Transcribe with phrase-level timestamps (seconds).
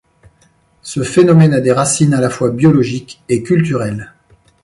[0.81, 4.11] Ce phénomène a des racines à la fois biologiques et culturelles.